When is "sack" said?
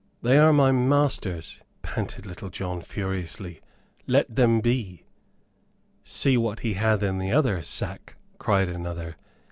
7.61-8.15